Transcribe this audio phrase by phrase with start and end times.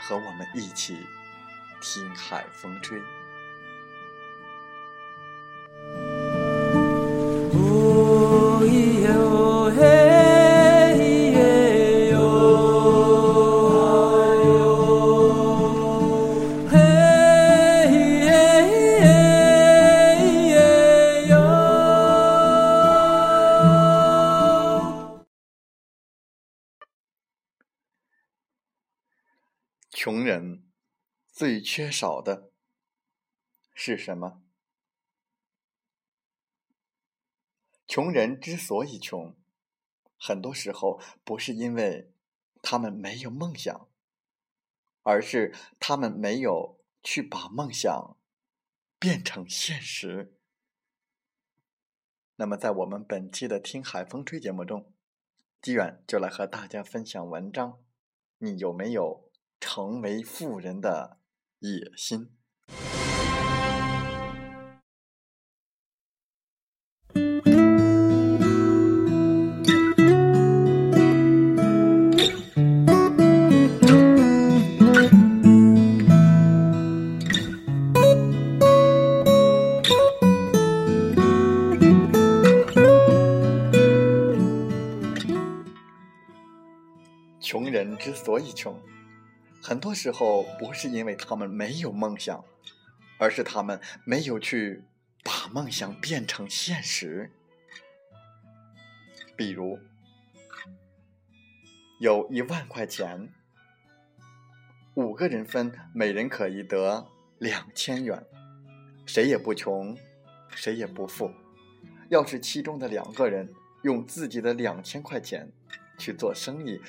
[0.00, 1.06] 和我们一起
[1.80, 3.00] 听海风吹。
[31.76, 32.50] 缺少的
[33.74, 34.42] 是什么？
[37.86, 39.36] 穷人之所以穷，
[40.16, 42.10] 很多时候不是因为
[42.62, 43.90] 他们没有梦想，
[45.02, 48.16] 而是他们没有去把梦想
[48.98, 50.34] 变成现实。
[52.36, 54.94] 那么，在我们本期的《听海风吹》节目中，
[55.60, 57.78] 基远就来和大家分享文章。
[58.38, 59.30] 你有没有？
[59.60, 61.18] 成为富人的
[61.60, 62.28] 野心。
[87.40, 88.76] 穷人之所以穷。
[89.66, 92.44] 很多时候不是因为他们没有梦想，
[93.18, 94.84] 而是他们没有去
[95.24, 97.32] 把梦想变成现实。
[99.34, 99.76] 比如，
[101.98, 103.28] 有一万块钱，
[104.94, 108.24] 五个人分，每人可以得两千元，
[109.04, 109.98] 谁也不穷，
[110.54, 111.32] 谁也不富。
[112.08, 115.50] 要是其中的两个人用自己的两千块钱
[115.98, 116.80] 去做生意，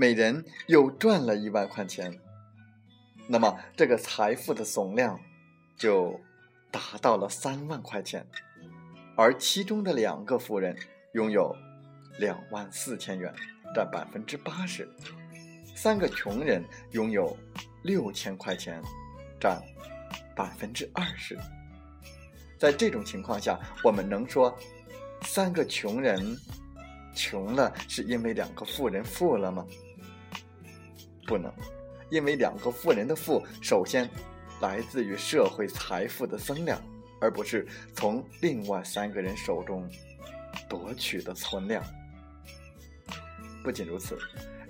[0.00, 2.16] 每人又赚了一万块钱，
[3.26, 5.18] 那么这个财富的总量
[5.76, 6.20] 就
[6.70, 8.24] 达到了三万块钱，
[9.16, 10.76] 而其中的两个富人
[11.14, 11.52] 拥有
[12.20, 13.34] 两万四千元，
[13.74, 14.84] 占百分之八十；
[15.74, 17.36] 三个穷人拥有
[17.82, 18.80] 六千块钱，
[19.40, 19.60] 占
[20.36, 21.36] 百分之二十。
[22.56, 24.56] 在这种情况下，我们能说
[25.22, 26.38] 三个穷人
[27.16, 29.66] 穷了是因为两个富人富了吗？
[31.28, 31.52] 不能，
[32.08, 34.08] 因为两个富人的富，首先
[34.62, 36.80] 来自于社会财富的增量，
[37.20, 39.86] 而不是从另外三个人手中
[40.70, 41.84] 夺取的存量。
[43.62, 44.18] 不仅如此，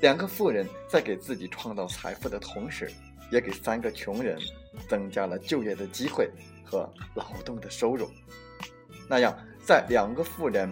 [0.00, 2.90] 两个富人在给自己创造财富的同时，
[3.30, 4.36] 也给三个穷人
[4.88, 6.28] 增加了就业的机会
[6.64, 8.10] 和劳动的收入。
[9.08, 10.68] 那样，在两个富人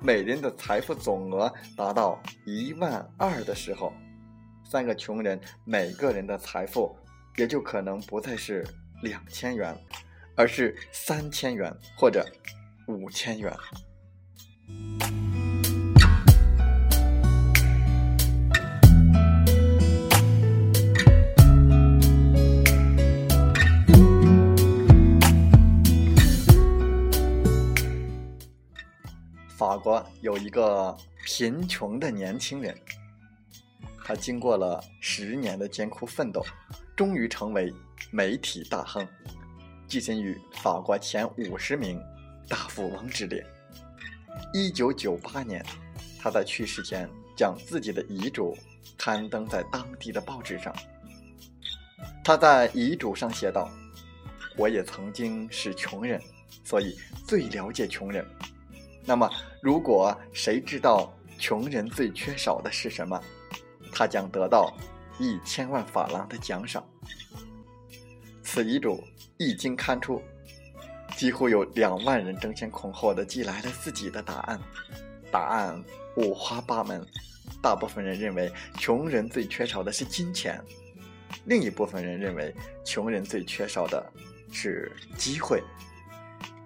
[0.00, 3.92] 每人的财富总额达到一万二的时候，
[4.72, 6.96] 三个穷人每个人的财富
[7.36, 8.66] 也就可能不再是
[9.02, 9.78] 两千元，
[10.34, 12.26] 而是三千元或者
[12.88, 13.54] 五千元。
[29.54, 30.96] 法国有一个
[31.26, 32.74] 贫穷的年轻人。
[34.12, 36.44] 他经过了十年的艰苦奋斗，
[36.94, 37.72] 终于成为
[38.10, 39.08] 媒体大亨，
[39.88, 41.98] 跻身于法国前五十名
[42.46, 43.42] 大富翁之列。
[44.52, 45.64] 一九九八年，
[46.20, 48.54] 他在去世前将自己的遗嘱
[48.98, 50.76] 刊登在当地的报纸上。
[52.22, 53.70] 他在遗嘱上写道
[54.58, 56.20] ：“我也曾经是穷人，
[56.62, 58.22] 所以最了解穷人。
[59.06, 59.26] 那么，
[59.62, 63.18] 如果谁知道穷人最缺少的是什么，
[63.92, 64.72] 他将得到
[65.18, 66.82] 一千万法郎的奖赏。”
[68.42, 69.02] 此遗嘱
[69.38, 70.20] 一经刊出。
[71.14, 74.58] 几乎有两万人争先恐后的寄来了自己的答案，
[75.30, 75.84] 答案
[76.16, 77.06] 五花八门。
[77.62, 80.60] 大部分人认为穷人最缺少的是金钱，
[81.44, 82.52] 另一部分人认为
[82.82, 84.04] 穷人最缺少的
[84.50, 85.62] 是机会、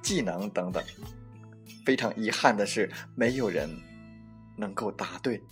[0.00, 0.82] 技能等等。
[1.84, 3.69] 非常遗憾的是，没有人
[4.56, 5.43] 能够答对。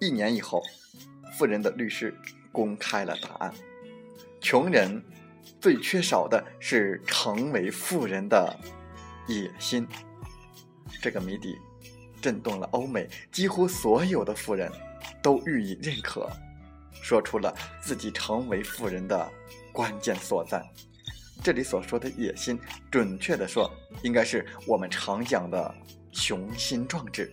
[0.00, 0.62] 一年以后，
[1.36, 2.14] 富人的律师
[2.50, 3.52] 公开了答案：
[4.40, 5.02] 穷人
[5.60, 8.58] 最缺少的是成为富人的
[9.26, 9.86] 野心。
[11.00, 11.56] 这个谜底
[12.20, 14.70] 震动了欧美，几乎所有的富人
[15.22, 16.28] 都予以认可，
[17.02, 19.30] 说出了自己成为富人的
[19.72, 20.64] 关键所在。
[21.42, 22.58] 这里所说的野心，
[22.90, 23.70] 准确的说，
[24.02, 25.74] 应该是我们常讲的
[26.12, 27.30] 雄心壮志。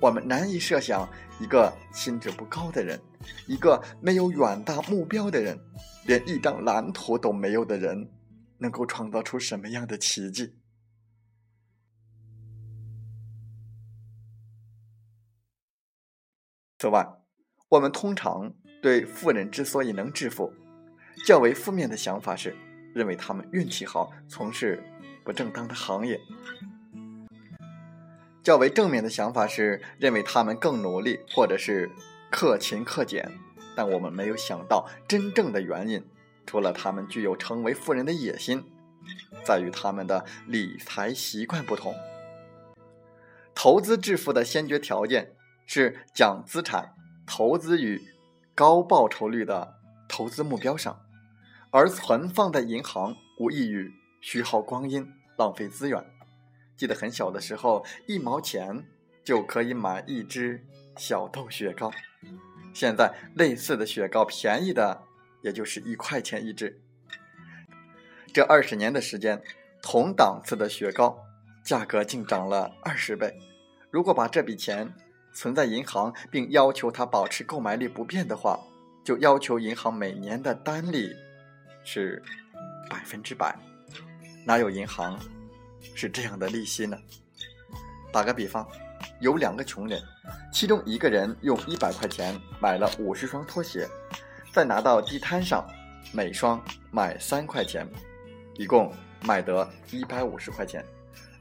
[0.00, 1.08] 我们难以设想。
[1.40, 3.00] 一个心智不高的人，
[3.46, 5.58] 一个没有远大目标的人，
[6.04, 8.12] 连一张蓝图都没有的人，
[8.58, 10.54] 能够创造出什么样的奇迹？
[16.78, 17.08] 此外，
[17.70, 20.52] 我们通常对富人之所以能致富，
[21.26, 22.54] 较为负面的想法是，
[22.94, 24.82] 认为他们运气好，从事
[25.24, 26.20] 不正当的行业。
[28.42, 31.90] 较为正面的想法是认为他们更努力，或者是
[32.30, 33.30] 克勤克俭，
[33.76, 36.02] 但我们没有想到真正的原因，
[36.46, 38.64] 除了他们具有成为富人的野心，
[39.44, 41.94] 在于他们的理财习惯不同。
[43.54, 45.34] 投资致富的先决条件
[45.66, 46.94] 是将资产
[47.26, 48.00] 投资于
[48.54, 49.74] 高报酬率的
[50.08, 50.98] 投资目标上，
[51.70, 55.06] 而存放在银行无异于虚耗光阴、
[55.36, 56.04] 浪费资源。
[56.76, 58.84] 记得很小的时候，一毛钱
[59.24, 60.64] 就可以买一支
[60.96, 61.92] 小豆雪糕。
[62.72, 65.02] 现在类似的雪糕便宜的
[65.42, 66.80] 也就是一块钱一支。
[68.32, 69.42] 这二十年的时间，
[69.82, 71.18] 同档次的雪糕
[71.64, 73.38] 价格竟涨了二十倍。
[73.90, 74.92] 如果把这笔钱
[75.32, 78.58] 存在银行，并要求它保持购买力不变的话，
[79.04, 81.12] 就要求银行每年的单利
[81.84, 82.22] 是
[82.88, 83.56] 百分之百。
[84.44, 85.18] 哪有银行？
[85.94, 86.98] 是这样的利息呢？
[88.12, 88.66] 打个比方，
[89.20, 90.00] 有两个穷人，
[90.52, 93.86] 其中一个人用一百块钱买了五十双拖鞋，
[94.52, 95.66] 再拿到地摊上，
[96.12, 97.86] 每双卖三块钱，
[98.56, 98.92] 一共
[99.24, 100.84] 卖得一百五十块钱。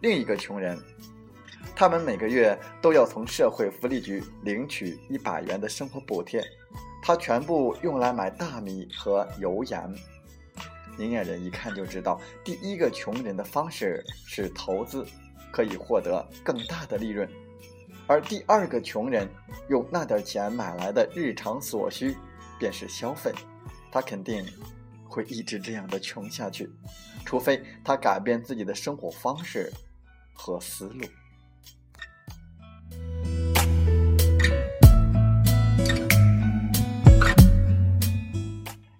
[0.01, 0.77] 另一个穷人，
[1.75, 6.41] 他们每个月都要从社会福利局领取一百元的生活补贴，
[7.01, 9.93] 他全部用来买大米和油盐。
[10.99, 15.05] 明眼人一看就知道，第一个穷人的方式是投资，
[15.49, 17.25] 可以获得更大的利润；
[18.05, 19.25] 而第二个穷人
[19.69, 22.17] 用那点钱买来的日常所需，
[22.59, 23.31] 便是消费。
[23.89, 24.45] 他肯定
[25.07, 26.69] 会一直这样的穷下去，
[27.25, 29.71] 除非他改变自己的生活方式
[30.33, 31.05] 和思路。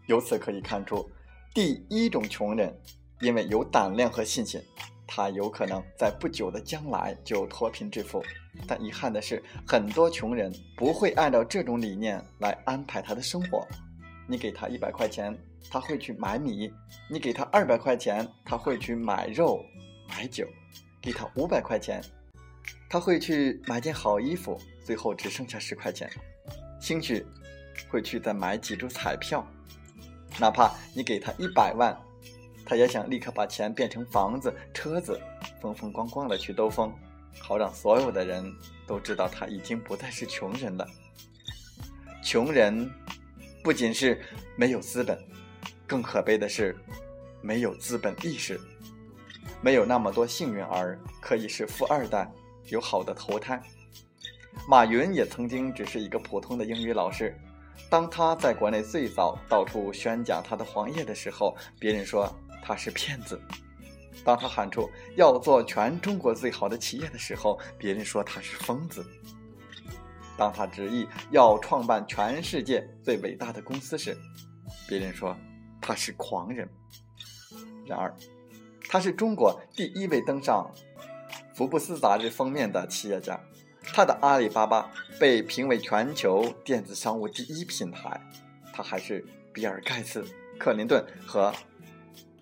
[0.06, 1.06] 由此可以看出。
[1.52, 2.74] 第一种穷人，
[3.22, 4.62] 因为有胆量和信心，
[5.08, 8.24] 他有可能在不久的将来就脱贫致富。
[8.68, 13.68] 但遗憾的是，很多穷人不会按照这种理念来安排他的生活。
[14.28, 15.36] 你给他一百块钱，
[15.72, 16.72] 他会去买米；
[17.10, 19.66] 你给他二百块钱，他会去买肉、
[20.08, 20.46] 买酒；
[21.02, 22.00] 给他五百块钱，
[22.88, 26.08] 他会去买件好衣服，最后只剩下十块钱，
[26.80, 27.26] 兴许
[27.90, 29.44] 会去再买几注彩票。
[30.38, 31.98] 哪怕你给他一百万，
[32.66, 35.20] 他也想立刻把钱变成房子、车子，
[35.62, 36.94] 风风光光的去兜风，
[37.40, 38.54] 好让所有的人
[38.86, 40.88] 都知道他已经不再是穷人了。
[42.24, 42.90] 穷人
[43.64, 44.22] 不仅是
[44.56, 45.18] 没有资本，
[45.88, 46.78] 更可悲的是
[47.42, 48.60] 没有资本意识，
[49.62, 52.32] 没有那么多幸运儿可以是富二代，
[52.68, 53.62] 有好的投胎。
[54.68, 57.36] 马云也曾经只是一个普通的英语老师。
[57.88, 62.32] 当他在国内最早到处宣讲他的黄页的时候，别人说
[62.64, 63.36] 他是骗子；
[64.24, 69.06] 当他喊出要做全中国最好的企业的时候，别人说他是疯子。
[70.38, 74.18] 当他执意要创办全世界最伟大的公司时，
[74.88, 75.36] 别人说
[75.82, 76.70] 他是狂人。
[77.86, 78.16] 然而，
[78.88, 80.70] 他是中国第一位登上
[81.56, 83.40] 福布斯杂志封面的企业家。
[84.00, 84.90] 他的阿里巴巴
[85.20, 88.18] 被评为全球电子商务第一品牌。
[88.72, 90.26] 他还是比尔·盖茨、
[90.58, 91.54] 克林顿和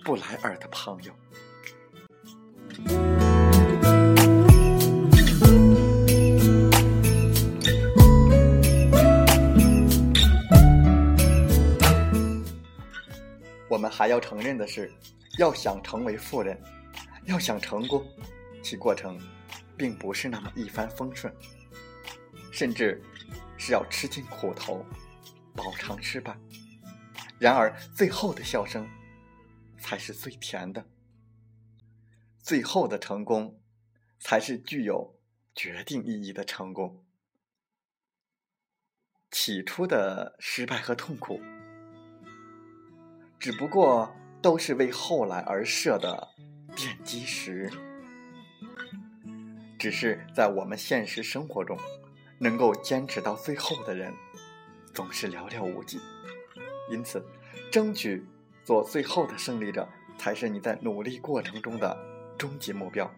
[0.06, 1.12] 布莱尔的朋友。
[13.68, 14.94] 我们还要承认的是，
[15.40, 16.56] 要想成为富人，
[17.26, 18.06] 要想成功，
[18.62, 19.18] 其过程
[19.78, 21.34] 并不是那么一帆风顺，
[22.52, 23.02] 甚至
[23.58, 24.86] 是要吃尽苦头，
[25.56, 26.38] 饱尝失败。
[27.40, 28.90] 然而，最后的笑声
[29.78, 30.86] 才是最甜的，
[32.40, 33.62] 最后的成功
[34.20, 35.20] 才是具有
[35.54, 37.06] 决定意义的成功。
[39.30, 41.40] 起初的失败和痛苦。
[43.40, 46.30] 只不过都是为后来而设的
[46.76, 47.72] 奠基石，
[49.78, 51.78] 只是在我们现实生活中，
[52.40, 54.14] 能够坚持到最后的人，
[54.94, 56.00] 总是寥寥无几。
[56.90, 57.24] 因此，
[57.72, 58.26] 争取
[58.64, 61.96] 做最后的胜利者，才是你在努力过程中的
[62.38, 63.14] 终极目标。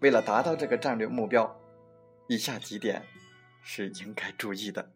[0.00, 1.60] 为了达到这个战略目标，
[2.26, 3.02] 以下几点
[3.62, 4.92] 是应该注意的。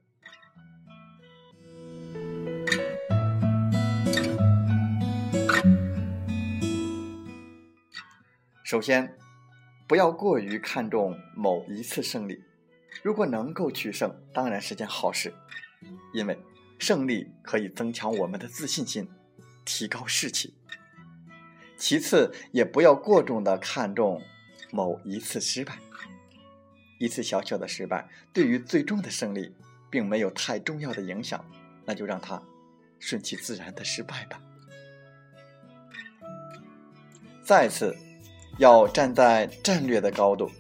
[8.65, 9.17] 首先，
[9.87, 12.43] 不要过于看重某一次胜利。
[13.03, 15.33] 如果能够取胜，当然是件好事，
[16.13, 16.37] 因为
[16.79, 19.09] 胜利可以增强我们的自信心，
[19.65, 20.55] 提高士气。
[21.77, 24.21] 其次，也不要过重的看重
[24.73, 25.79] 某一次失败。
[26.99, 29.55] 一次小小的失败对于最终的胜利
[29.91, 31.45] 并没有太重要的影响，
[31.85, 32.43] 那就让它
[32.99, 34.41] 顺其自然的失败吧。
[37.45, 37.95] 再次。
[38.59, 40.51] 要站在战略的高度，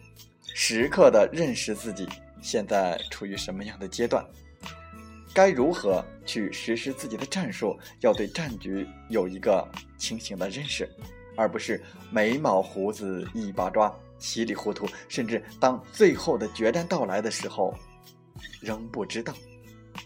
[0.54, 2.06] 时刻的认识自己
[2.42, 4.24] 现在处于什么样的阶段，
[5.32, 10.86] 该如何去实施自己的战术，要对战局有一个清醒的认识，
[11.36, 17.74] 而不是眉毛胡子一把抓，稀里糊涂，甚至当最后的决战到来的时候，
[18.60, 19.32] 仍不知道，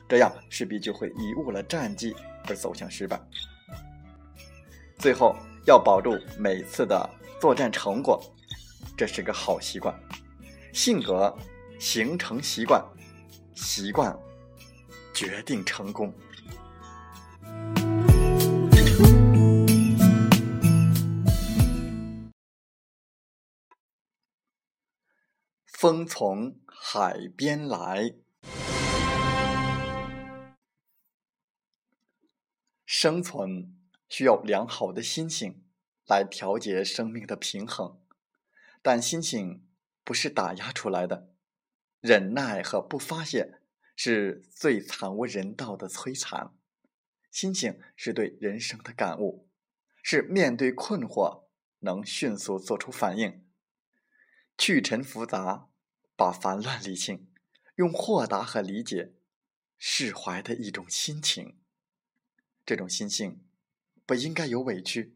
[0.09, 2.15] 这样势必就会贻误了战机
[2.47, 3.21] 而走向失败。
[4.97, 5.35] 最后
[5.67, 7.11] 要保住每次的。
[7.41, 8.23] 作战成果，
[8.99, 9.99] 这是个好习惯。
[10.75, 11.35] 性格
[11.79, 12.85] 形成习惯，
[13.55, 14.15] 习惯
[15.15, 16.13] 决定成功。
[25.67, 28.17] 风从海边来，
[32.85, 33.75] 生存
[34.11, 35.65] 需要良好的心性。
[36.11, 38.01] 来调节生命的平衡，
[38.83, 39.65] 但心性
[40.03, 41.31] 不是打压出来的。
[42.01, 43.61] 忍耐和不发泄
[43.95, 46.53] 是最惨无人道的摧残。
[47.31, 49.49] 心性是对人生的感悟，
[50.03, 51.45] 是面对困惑
[51.79, 53.47] 能迅速做出反应，
[54.59, 55.69] 去尘复杂，
[56.17, 57.31] 把烦乱理清，
[57.77, 59.13] 用豁达和理解
[59.79, 61.61] 释怀的一种心情。
[62.67, 63.45] 这种心性
[64.05, 65.15] 不应该有委屈。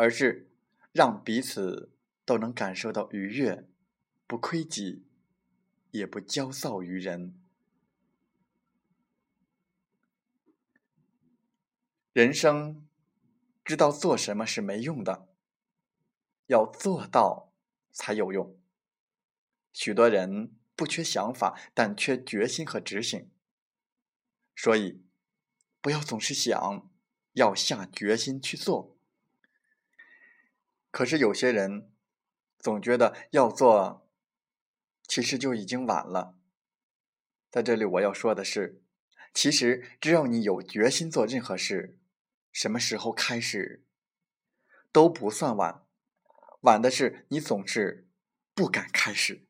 [0.00, 0.50] 而是
[0.92, 1.92] 让彼此
[2.24, 3.68] 都能感受到愉悦，
[4.26, 5.04] 不亏己，
[5.90, 7.38] 也不骄躁于人。
[12.14, 12.88] 人生
[13.62, 15.28] 知道做什么是没用的，
[16.46, 17.52] 要做到
[17.92, 18.58] 才有用。
[19.74, 23.30] 许多人不缺想法，但缺决心和执行。
[24.56, 25.04] 所以，
[25.82, 26.90] 不要总是想，
[27.34, 28.96] 要下决心去做。
[30.90, 31.92] 可是有些人
[32.58, 34.08] 总觉得要做，
[35.06, 36.36] 其实就已经晚了。
[37.50, 38.82] 在这里我要说的是，
[39.32, 41.98] 其实只要你有决心做任何事，
[42.52, 43.84] 什么时候开始
[44.92, 45.84] 都不算晚，
[46.62, 48.08] 晚的是你总是
[48.54, 49.46] 不敢开始。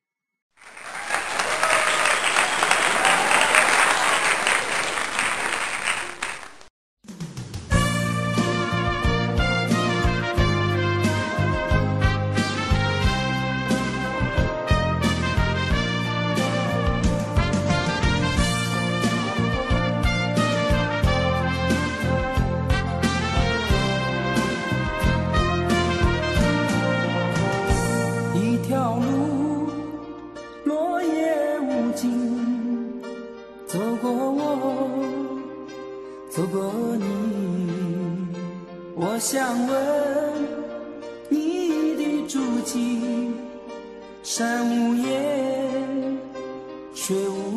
[44.32, 46.16] 山无言，
[46.94, 47.49] 水无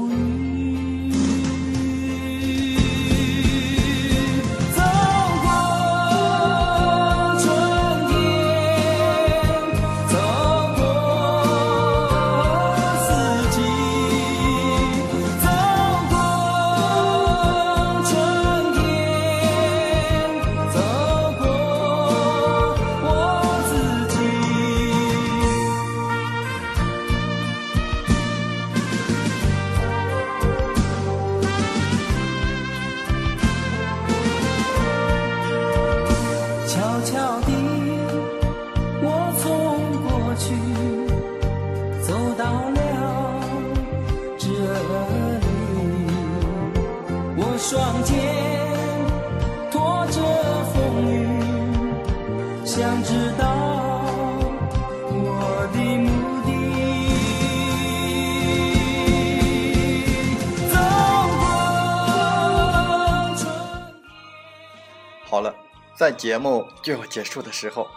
[65.96, 67.88] 在节目就要结束的时候，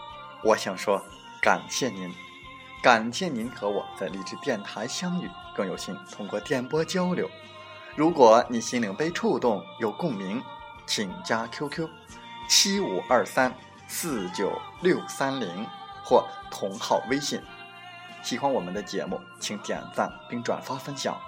[0.43, 1.03] 我想说
[1.41, 2.15] 感谢您，
[2.83, 7.29] 感谢您和我在励志电台相遇，更有幸通过电波交流。
[7.95, 10.43] 如果你心灵被触动，有共鸣，
[10.87, 11.89] 请加 QQ
[12.49, 13.55] 七五二三
[13.89, 15.67] 四九六三零
[16.05, 17.43] 或同号微信。
[18.23, 21.19] 喜欢我们的节目，请点赞并转发分享。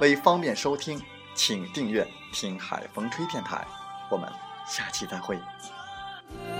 [0.00, 1.00] 为方便收听，
[1.34, 3.64] 请订阅“听海风吹电台”。
[4.10, 4.28] 我们
[4.66, 5.38] 下期再会。
[6.34, 6.57] Yeah.